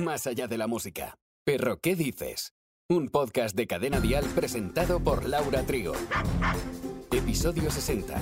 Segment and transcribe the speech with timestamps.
[0.00, 1.18] más allá de la música.
[1.44, 2.54] Perro, ¿qué dices?
[2.88, 5.92] Un podcast de Cadena Dial presentado por Laura Trigo.
[7.12, 8.20] Episodio 60.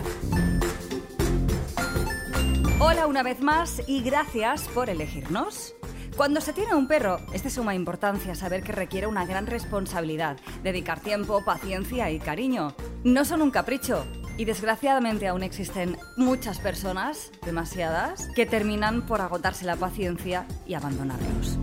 [2.80, 5.74] Hola una vez más y gracias por elegirnos.
[6.16, 10.36] Cuando se tiene un perro, es de suma importancia saber que requiere una gran responsabilidad,
[10.62, 12.74] dedicar tiempo, paciencia y cariño.
[13.04, 14.04] No son un capricho.
[14.38, 21.58] Y desgraciadamente aún existen muchas personas, demasiadas, que terminan por agotarse la paciencia y abandonarlos.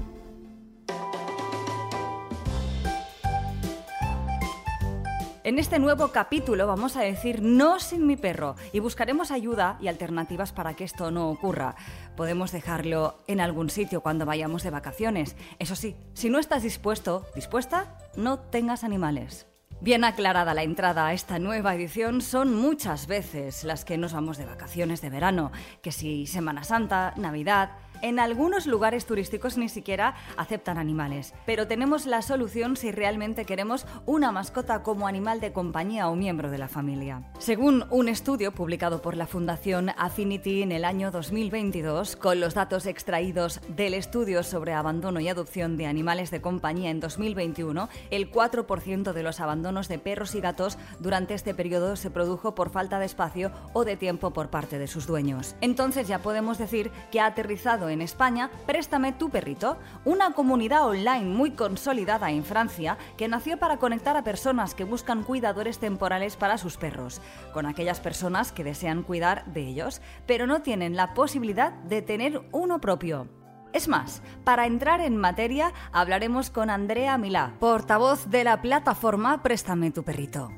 [5.45, 9.87] En este nuevo capítulo vamos a decir no sin mi perro y buscaremos ayuda y
[9.87, 11.75] alternativas para que esto no ocurra.
[12.17, 15.37] Podemos dejarlo en algún sitio cuando vayamos de vacaciones.
[15.59, 19.47] Eso sí, si no estás dispuesto, dispuesta, no tengas animales.
[19.81, 24.37] Bien aclarada la entrada a esta nueva edición, son muchas veces las que nos vamos
[24.37, 30.15] de vacaciones de verano, que si Semana Santa, Navidad, en algunos lugares turísticos ni siquiera
[30.37, 36.09] aceptan animales, pero tenemos la solución si realmente queremos una mascota como animal de compañía
[36.09, 37.23] o miembro de la familia.
[37.39, 42.85] Según un estudio publicado por la Fundación Affinity en el año 2022, con los datos
[42.85, 49.13] extraídos del estudio sobre abandono y adopción de animales de compañía en 2021, el 4%
[49.13, 53.05] de los abandonos de perros y gatos durante este periodo se produjo por falta de
[53.05, 55.55] espacio o de tiempo por parte de sus dueños.
[55.61, 61.25] Entonces ya podemos decir que ha aterrizado en España Préstame tu perrito, una comunidad online
[61.25, 66.57] muy consolidada en Francia que nació para conectar a personas que buscan cuidadores temporales para
[66.57, 67.21] sus perros,
[67.53, 72.41] con aquellas personas que desean cuidar de ellos, pero no tienen la posibilidad de tener
[72.51, 73.27] uno propio.
[73.73, 79.91] Es más, para entrar en materia hablaremos con Andrea Milá, portavoz de la plataforma Préstame
[79.91, 80.49] tu perrito.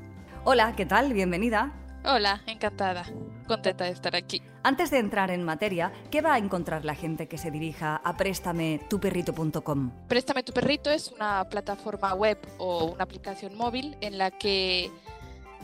[0.44, 1.12] Hola, ¿qué tal?
[1.12, 1.72] Bienvenida.
[2.10, 3.04] Hola, encantada.
[3.46, 4.40] Contenta de estar aquí.
[4.62, 8.16] Antes de entrar en materia, ¿qué va a encontrar la gente que se dirija a
[8.16, 9.90] préstametuperrito.com?
[10.08, 14.90] Préstame tu perrito es una plataforma web o una aplicación móvil en la que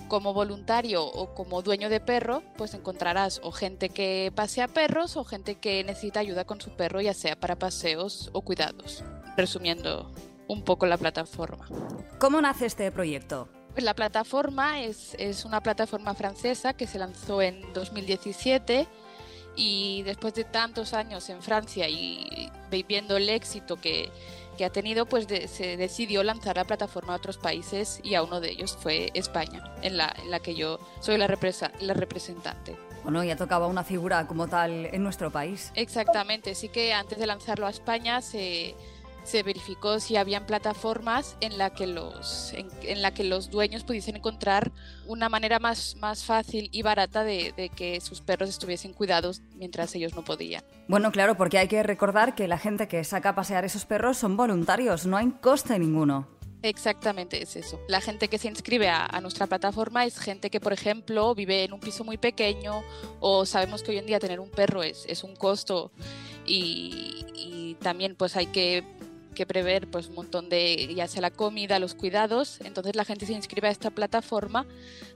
[0.08, 5.24] como voluntario o como dueño de perro, pues encontrarás o gente que pasea perros o
[5.24, 9.02] gente que necesita ayuda con su perro, ya sea para paseos o cuidados.
[9.38, 10.12] Resumiendo
[10.46, 11.66] un poco la plataforma.
[12.18, 13.48] ¿Cómo nace este proyecto?
[13.74, 18.86] Pues la plataforma es, es, una plataforma francesa que se lanzó en 2017
[19.56, 22.50] y después de tantos años en Francia y
[22.88, 24.10] viendo el éxito que,
[24.54, 28.22] que ha tenido, pues de, se decidió lanzar la plataforma a otros países y a
[28.22, 31.94] uno de ellos fue España, en la, en la que yo soy la, represa, la
[31.94, 32.76] representante.
[33.02, 35.72] Bueno, ya tocaba una figura como tal en nuestro país.
[35.74, 38.74] Exactamente, sí que antes de lanzarlo a España se
[39.24, 44.16] se verificó si habían plataformas en la que los, en, la que los dueños pudiesen
[44.16, 44.70] encontrar
[45.06, 49.94] una manera más, más fácil y barata de, de, que sus perros estuviesen cuidados mientras
[49.94, 50.62] ellos no podían.
[50.88, 54.18] Bueno, claro, porque hay que recordar que la gente que saca a pasear esos perros
[54.18, 56.28] son voluntarios, no hay coste ninguno.
[56.62, 57.78] Exactamente, es eso.
[57.88, 61.64] La gente que se inscribe a, a, nuestra plataforma es gente que, por ejemplo, vive
[61.64, 62.82] en un piso muy pequeño
[63.20, 65.92] o sabemos que hoy en día tener un perro es, es un costo
[66.46, 68.82] y, y también pues hay que
[69.34, 73.26] que prever pues un montón de ya sea la comida, los cuidados, entonces la gente
[73.26, 74.66] se inscribe a esta plataforma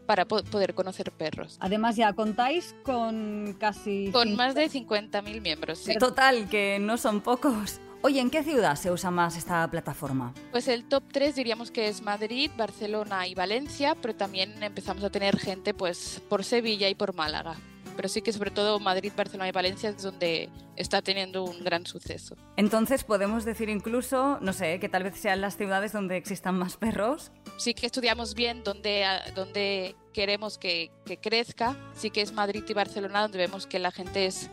[0.06, 1.56] para po poder conocer perros.
[1.60, 5.78] Además ya contáis con casi con más de 50.000 miembros.
[5.78, 5.94] Sí.
[5.96, 7.80] Total, que no son pocos.
[8.00, 10.32] Oye, ¿en qué ciudad se usa más esta plataforma?
[10.52, 15.10] Pues el top 3 diríamos que es Madrid, Barcelona y Valencia, pero también empezamos a
[15.10, 17.56] tener gente pues por Sevilla y por Málaga
[17.98, 21.84] pero sí que sobre todo Madrid, Barcelona y Valencia es donde está teniendo un gran
[21.84, 22.36] suceso.
[22.56, 26.76] Entonces podemos decir incluso, no sé, que tal vez sean las ciudades donde existan más
[26.76, 27.32] perros.
[27.56, 29.04] Sí que estudiamos bien dónde,
[29.34, 33.90] dónde queremos que, que crezca, sí que es Madrid y Barcelona donde vemos que la
[33.90, 34.48] gente es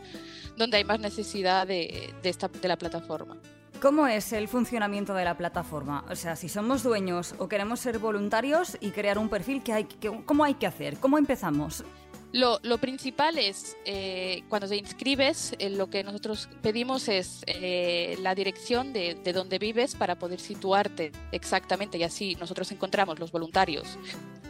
[0.56, 3.36] donde hay más necesidad de, de, esta, de la plataforma.
[3.80, 6.04] ¿Cómo es el funcionamiento de la plataforma?
[6.10, 9.84] O sea, si somos dueños o queremos ser voluntarios y crear un perfil, ¿qué hay,
[9.84, 10.96] qué, ¿cómo hay que hacer?
[10.98, 11.84] ¿Cómo empezamos?
[12.32, 18.18] Lo, lo, principal es, eh, cuando te inscribes, eh, lo que nosotros pedimos es eh,
[18.20, 23.32] la dirección de, de donde vives para poder situarte exactamente y así nosotros encontramos los
[23.32, 23.96] voluntarios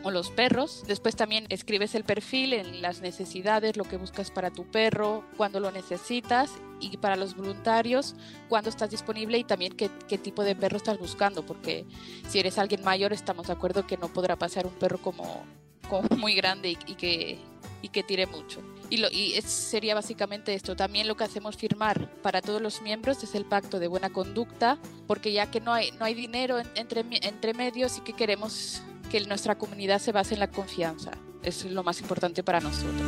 [0.06, 0.84] o los perros.
[0.86, 5.58] Después también escribes el perfil en las necesidades, lo que buscas para tu perro, cuando
[5.58, 8.14] lo necesitas y para los voluntarios,
[8.48, 11.86] cuándo estás disponible y también qué, qué, tipo de perro estás buscando, porque
[12.28, 15.44] si eres alguien mayor estamos de acuerdo que no podrá pasear un perro como,
[15.88, 17.38] como muy grande y, y que
[17.86, 18.60] y que tire mucho.
[18.90, 20.74] Y, lo, y es, sería básicamente esto.
[20.74, 24.78] También lo que hacemos firmar para todos los miembros es el pacto de buena conducta,
[25.06, 29.20] porque ya que no hay, no hay dinero entre, entre medios y que queremos que
[29.20, 31.12] nuestra comunidad se base en la confianza.
[31.42, 33.02] Es lo más importante para nosotros.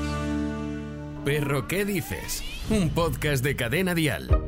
[1.25, 2.43] Perro, ¿qué dices?
[2.71, 4.48] Un podcast de cadena dial.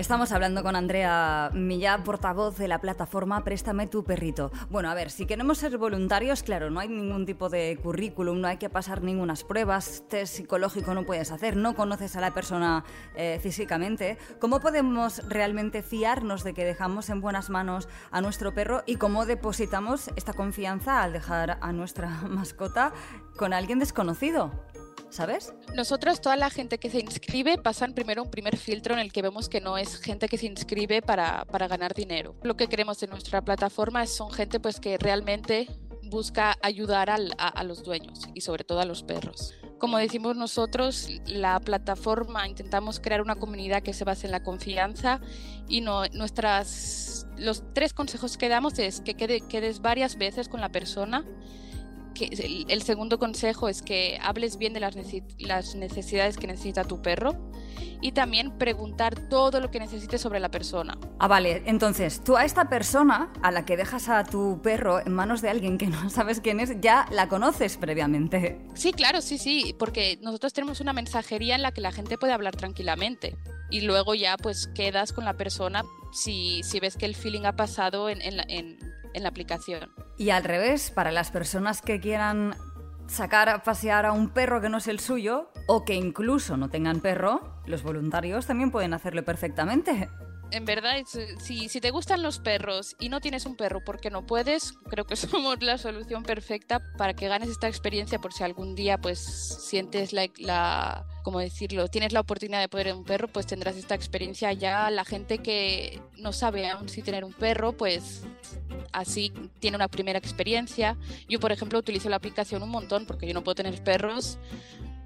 [0.00, 4.50] Estamos hablando con Andrea Millá, portavoz de la plataforma Préstame tu perrito.
[4.70, 8.48] Bueno, a ver, si queremos ser voluntarios, claro, no hay ningún tipo de currículum, no
[8.48, 12.82] hay que pasar ninguna pruebas, test psicológico no puedes hacer, no conoces a la persona
[13.14, 14.16] eh, físicamente.
[14.38, 19.26] ¿Cómo podemos realmente fiarnos de que dejamos en buenas manos a nuestro perro y cómo
[19.26, 22.94] depositamos esta confianza al dejar a nuestra mascota
[23.36, 24.50] con alguien desconocido?
[25.10, 25.52] ¿Sabes?
[25.74, 29.22] Nosotros, toda la gente que se inscribe, pasan primero un primer filtro en el que
[29.22, 32.34] vemos que no es gente que se inscribe para, para ganar dinero.
[32.42, 35.68] Lo que queremos en nuestra plataforma son gente pues que realmente
[36.10, 39.54] busca ayudar al, a, los dueños y sobre todo a los perros.
[39.78, 45.20] Como decimos nosotros, la plataforma intentamos crear una comunidad que se base en la confianza
[45.68, 50.70] y no, nuestras, los tres consejos que damos es que quedes varias veces con la
[50.70, 51.24] persona
[52.14, 54.96] el, segundo consejo es que hables bien de las,
[55.38, 57.50] las necesidades que necesita tu perro
[58.02, 60.98] y también preguntar todo lo que necesites sobre la persona.
[61.18, 61.62] Ah, vale.
[61.66, 65.50] Entonces, tú a esta persona a la que dejas a tu perro en manos de
[65.50, 68.60] alguien que no sabes quién es, ya la conoces previamente.
[68.74, 72.32] Sí, claro, sí, sí, porque nosotros tenemos una mensajería en la que la gente puede
[72.32, 73.36] hablar tranquilamente
[73.70, 77.54] y luego ya pues quedas con la persona si, si ves que el feeling ha
[77.54, 78.40] pasado en, en,
[79.14, 79.90] en la aplicación.
[80.20, 82.54] Y al revés, para las personas que quieran
[83.06, 86.68] sacar a pasear a un perro que no es el suyo o que incluso no
[86.68, 90.10] tengan perro, los voluntarios también pueden hacerlo perfectamente.
[90.52, 90.96] En verdad,
[91.38, 95.06] si, si te gustan los perros y no tienes un perro porque no puedes, creo
[95.06, 99.20] que somos la solución perfecta para que ganes esta experiencia por si algún día pues
[99.20, 103.94] sientes la, la como decirlo, tienes la oportunidad de poder un perro, pues tendrás esta
[103.94, 104.90] experiencia ya.
[104.90, 108.22] La gente que no sabe aún si tener un perro, pues
[108.92, 110.96] así tiene una primera experiencia.
[111.28, 114.38] Yo, por ejemplo, utilizo la aplicación un montón porque yo no puedo tener perros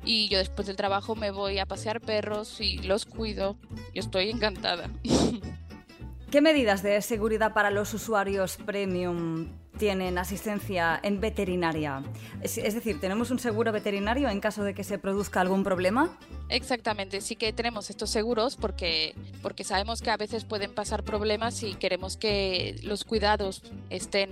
[0.04, 3.56] y yo después del trabajo me voy a pasear perros y los cuido.
[3.94, 4.90] Yo estoy encantada.
[6.30, 12.02] ¿Qué medidas de seguridad para los usuarios premium tienen asistencia en veterinaria?
[12.42, 16.18] Es, decir, ¿tenemos un seguro veterinario en caso de que se produzca algún problema?
[16.48, 21.62] Exactamente, sí que tenemos estos seguros porque, porque sabemos que a veces pueden pasar problemas
[21.62, 24.30] y queremos que los cuidados estén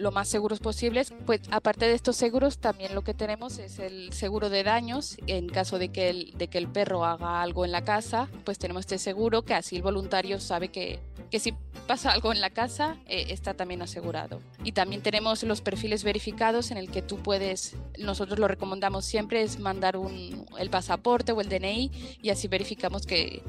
[0.00, 1.12] lo más seguros posibles.
[1.26, 5.16] Pues aparte de estos seguros, también lo que tenemos es el seguro de daños.
[5.26, 8.58] En caso de que el, de que el perro haga algo en la casa, pues
[8.58, 11.00] tenemos este seguro que así el voluntario sabe que,
[11.30, 11.54] que si
[11.86, 14.40] pasa algo en la casa, eh, está también asegurado.
[14.64, 19.42] Y también tenemos los perfiles verificados en el que tú puedes, nosotros lo recomendamos siempre,
[19.42, 23.42] es mandar un, el pasaporte o el DNI y así verificamos que,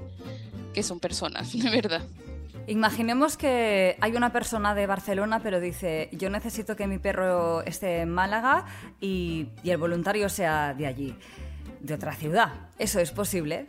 [0.74, 2.04] que son personas, de verdad.
[2.72, 8.00] Imaginemos que hay una persona de Barcelona, pero dice, yo necesito que mi perro esté
[8.00, 8.64] en Málaga
[9.02, 11.14] y, el voluntario sea de allí,
[11.82, 12.54] de otra ciudad.
[12.80, 13.66] ¿Eso es posible?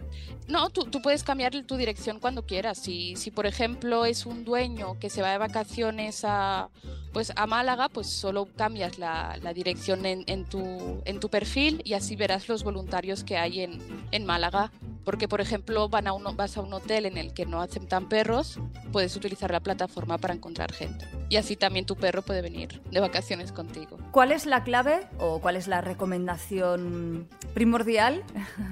[0.46, 2.78] No, tú, puedes cambiar tu dirección cuando quieras.
[2.78, 6.68] Si, si, por ejemplo, es un dueño que se va de vacaciones a,
[7.12, 12.14] pues, a Málaga, pues solo cambias la, dirección en, tu, en tu perfil y así
[12.14, 13.80] verás los voluntarios que hay en,
[14.12, 14.70] en Málaga
[15.04, 18.08] porque, por ejemplo, van a uno, vas a un hotel en el que no aceptan
[18.08, 18.58] perros,
[18.92, 21.06] puedes utilizar la plataforma para encontrar gente.
[21.28, 23.98] Y así también tu perro puede venir de vacaciones contigo.
[24.10, 28.22] ¿Cuál es la clave o cuál es la recomendación primordial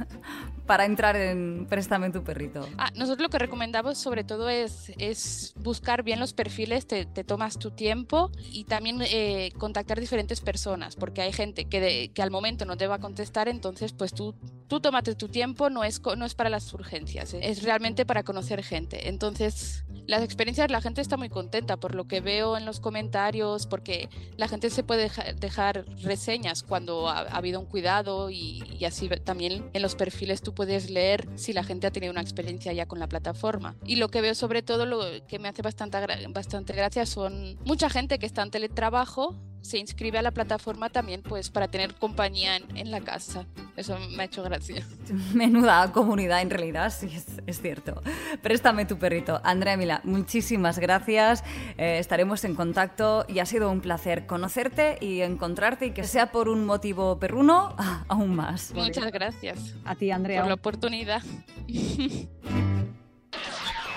[0.66, 2.68] para entrar en Préstame tu perrito?
[2.78, 7.58] Ah, nosotros lo que recomendamos sobre todo es, es buscar bien los perfiles, te, tomas
[7.58, 12.64] tu tiempo y también eh, contactar diferentes personas, porque hay gente que, que al momento
[12.64, 14.34] no te va a contestar, entonces pues tú,
[14.70, 17.40] tú tómate tu tiempo, no es, no es para las urgencias, ¿eh?
[17.42, 19.08] es realmente para conocer gente.
[19.08, 23.66] Entonces, las experiencias, la gente está muy contenta por lo que veo en los comentarios,
[23.66, 25.10] porque la gente se puede
[25.40, 30.88] dejar, reseñas cuando ha, habido un cuidado y, así también en los perfiles tú puedes
[30.88, 33.74] leer si la gente ha tenido una experiencia ya con la plataforma.
[33.84, 35.98] Y lo que veo sobre todo, lo que me hace bastante,
[36.28, 41.22] bastante gracia son mucha gente que está en teletrabajo se inscribe a la plataforma también
[41.22, 43.46] pues para tener compañía en, la casa.
[43.76, 44.86] Eso me ha hecho gracia.
[45.34, 47.10] Menuda comunidad en realidad, sí,
[47.46, 48.02] es, cierto.
[48.42, 49.40] Préstame tu perrito.
[49.44, 51.44] Andrea Mila, muchísimas gracias.
[51.78, 56.32] Eh, estaremos en contacto y ha sido un placer conocerte y encontrarte y que sea
[56.32, 57.76] por un motivo perruno,
[58.08, 58.72] aún más.
[58.74, 59.74] Muchas gracias.
[59.84, 60.40] A ti, Andrea.
[60.40, 61.22] Por la oportunidad.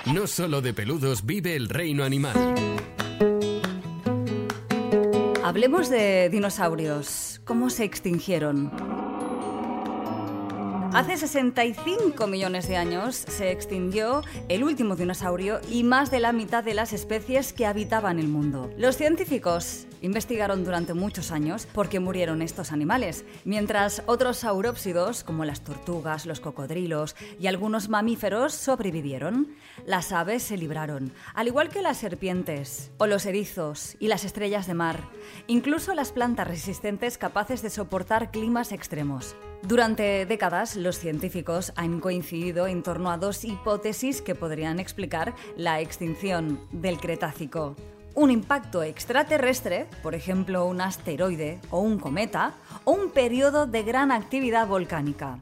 [0.06, 2.36] No solo de peludos vive el reino animal.
[5.44, 7.42] Hablemos de dinosaurios.
[7.44, 8.72] ¿Cómo se extinguieron?
[10.94, 16.64] Hace 65 millones de años se extinguió el último dinosaurio y más de la mitad
[16.64, 18.72] de las especies que habitaban el mundo.
[18.78, 25.46] Los científicos investigaron durante muchos años por qué murieron estos animales, mientras otros saurópsidos, como
[25.46, 29.56] las tortugas, los cocodrilos y algunos mamíferos, sobrevivieron.
[29.88, 34.68] Las aves se libraron, al igual que las serpientes, o los erizos y las estrellas
[34.68, 35.10] de mar,
[35.48, 39.36] incluso las plantas resistentes capaces de soportar climas extremos.
[39.64, 45.80] Durante décadas, los científicos han coincidido en torno a dos hipótesis que podrían explicar la
[45.80, 47.78] extinción del Cretácico.
[48.16, 52.54] Un impacto extraterrestre, por ejemplo un asteroide o un cometa,
[52.84, 55.40] o un periodo de gran actividad volcánica.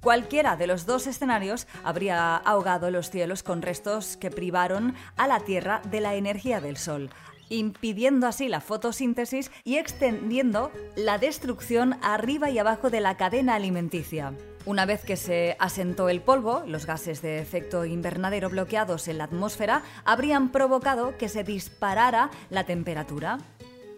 [0.00, 5.40] Cualquiera de los dos escenarios habría ahogado los cielos con restos que privaron a la
[5.40, 7.10] Tierra de la energía del Sol,
[7.50, 14.32] impidiendo así la fotosíntesis y extendiendo la destrucción arriba y abajo de la cadena alimenticia.
[14.66, 19.24] Una vez que se asentó el polvo, los gases de efecto invernadero bloqueados en la
[19.24, 23.38] atmósfera habrían provocado que se disparara la temperatura.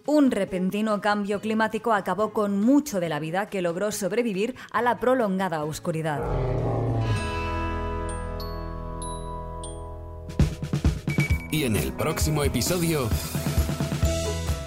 [0.07, 4.99] Un repentino cambio climático acabó con mucho de la vida que logró sobrevivir a la
[4.99, 6.21] prolongada oscuridad.
[11.53, 13.09] Y en el próximo episodio...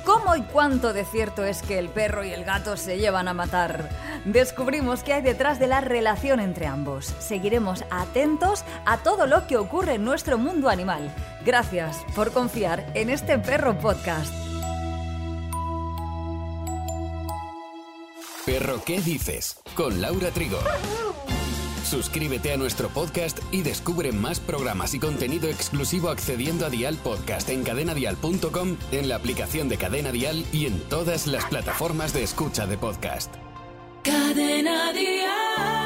[0.05, 3.33] ¿Cómo y cuánto de cierto es que el perro y el gato se llevan a
[3.33, 3.89] matar?
[4.25, 7.13] Descubrimos qué hay detrás de la relación entre ambos.
[7.19, 11.13] Seguiremos atentos a todo lo que ocurre en nuestro mundo animal.
[11.45, 14.33] Gracias por confiar en este perro podcast.
[18.45, 19.61] Perro, ¿qué dices?
[19.75, 20.59] Con Laura Trigo.
[21.83, 27.49] Suscríbete a nuestro podcast y descubre más programas y contenido exclusivo accediendo a Dial Podcast
[27.49, 32.67] en cadenadial.com, en la aplicación de Cadena Dial y en todas las plataformas de escucha
[32.67, 33.35] de podcast.
[34.29, 35.78] Cadena Dial.